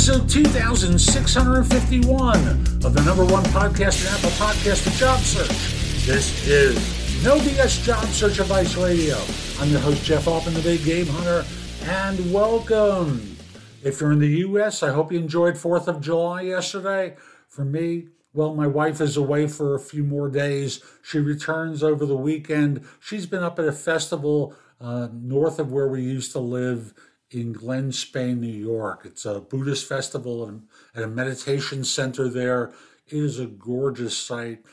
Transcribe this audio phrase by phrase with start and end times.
[0.00, 2.38] episode 2651
[2.82, 6.06] of the number one podcast in Apple Podcast, The Job Search.
[6.06, 6.74] This is
[7.22, 9.18] No BS Job Search Advice Radio.
[9.58, 11.44] I'm your host, Jeff Altman, the Big Game Hunter,
[11.82, 13.36] and welcome.
[13.84, 17.16] If you're in the U.S., I hope you enjoyed 4th of July yesterday.
[17.46, 20.82] For me, well, my wife is away for a few more days.
[21.02, 22.86] She returns over the weekend.
[23.00, 26.94] She's been up at a festival uh, north of where we used to live
[27.30, 29.02] in Glen Spey, New York.
[29.04, 32.72] It's a Buddhist festival and at a meditation center there.
[33.06, 34.64] It is a gorgeous site.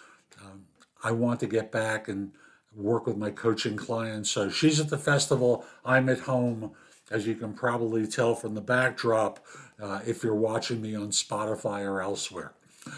[0.41, 0.65] Um,
[1.03, 2.31] I want to get back and
[2.75, 4.29] work with my coaching clients.
[4.29, 5.65] So she's at the festival.
[5.85, 6.71] I'm at home,
[7.09, 9.43] as you can probably tell from the backdrop,
[9.81, 12.53] uh, if you're watching me on Spotify or elsewhere.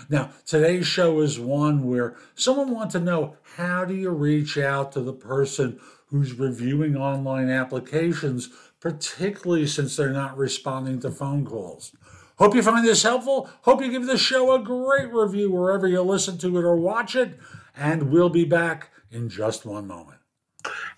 [0.08, 4.92] Now, today's show is one where someone wants to know how do you reach out
[4.94, 8.50] to the person who's reviewing online applications
[8.80, 11.92] particularly since they're not responding to phone calls.
[12.38, 13.50] Hope you find this helpful.
[13.64, 17.16] Hope you give this show a great review wherever you listen to it or watch
[17.16, 17.38] it.
[17.76, 20.19] And we'll be back in just one moment.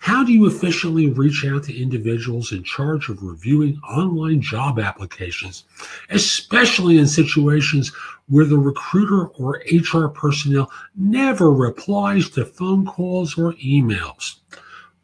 [0.02, 5.62] How do you efficiently reach out to individuals in charge of reviewing online job applications,
[6.10, 7.92] especially in situations
[8.28, 14.40] where the recruiter or HR personnel never replies to phone calls or emails?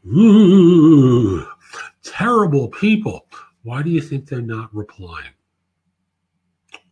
[0.04, 1.46] Ooh,
[2.02, 3.28] terrible people.
[3.62, 5.30] Why do you think they're not replying?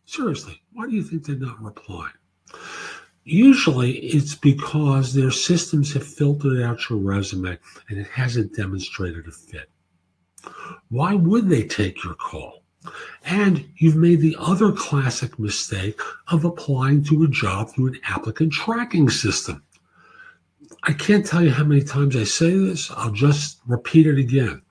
[0.05, 2.13] Seriously, why do you think they're not replying?
[3.29, 7.57] Usually it's because their systems have filtered out your resume
[7.89, 9.69] and it hasn't demonstrated a fit.
[10.87, 12.63] Why would they take your call?
[13.25, 18.53] And you've made the other classic mistake of applying to a job through an applicant
[18.53, 19.61] tracking system.
[20.83, 22.89] I can't tell you how many times I say this.
[22.91, 24.61] I'll just repeat it again.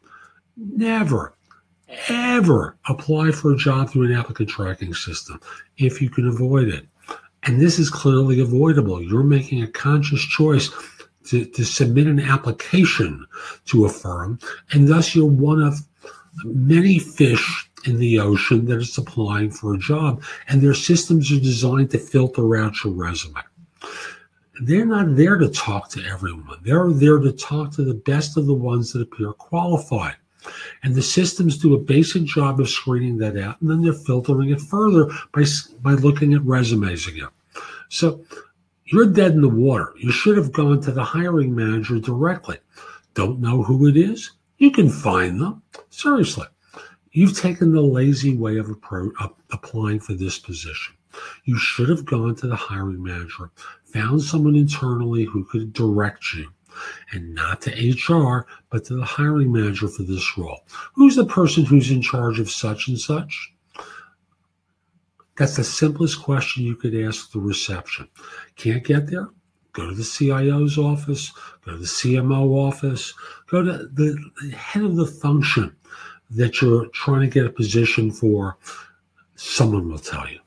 [0.57, 1.37] Never,
[2.09, 5.43] ever apply for a job through an applicant tracking system
[5.77, 6.87] if you can avoid it.
[7.47, 9.01] And this is clearly avoidable.
[9.01, 10.71] You're making a conscious choice
[11.27, 13.25] to, to submit an application
[13.67, 14.39] to a firm,
[14.73, 15.79] and thus you're one of
[16.45, 21.41] many fish in the ocean that is applying for a job, and their systems are
[21.41, 23.41] designed to filter out your resume.
[24.63, 26.59] They're not there to talk to everyone.
[26.63, 30.17] They're there to talk to the best of the ones that appear qualified.
[30.83, 34.51] And the systems do a basic job of screening that out, and then they're filtering
[34.51, 35.45] it further by,
[35.83, 37.29] by looking at resumes again.
[37.89, 38.25] So
[38.85, 39.93] you're dead in the water.
[39.97, 42.59] You should have gone to the hiring manager directly.
[43.15, 44.33] Don't know who it is?
[44.59, 45.63] You can find them.
[45.91, 46.47] Seriously.
[47.13, 48.69] You've taken the lazy way of,
[49.51, 50.95] applying for this position.
[51.45, 53.51] You should have gone to the hiring manager,
[53.85, 56.49] found someone internally who could direct you
[57.13, 60.61] and not to HR, but to the hiring manager for this role.
[60.95, 63.53] Who's the person who's in charge of such and such?
[65.37, 68.09] That's the simplest question you could ask the reception.
[68.57, 69.29] Can't get there?
[69.73, 71.31] Go to the CIO's office,
[71.65, 73.13] go to the CMO office,
[73.47, 74.17] go to the
[74.57, 75.77] head of the function
[76.31, 78.57] that you're trying to get a position for.
[79.35, 80.41] Someone will tell you.